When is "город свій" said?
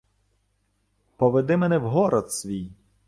1.89-2.71